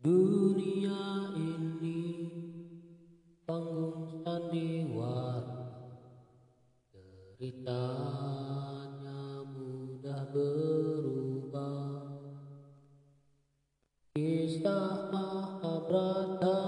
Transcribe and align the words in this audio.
Dunia 0.00 1.36
ini 1.36 2.24
panggung 3.44 4.24
sandiwara 4.24 5.76
Ceritanya 7.36 7.84
mudah 9.44 10.24
berubah. 10.32 12.16
Kisah 14.16 15.12
Mahabharata 15.12 16.64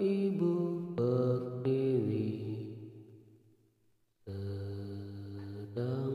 ibu 0.00 0.80
berdiri. 0.96 2.64
Sedang 4.24 6.07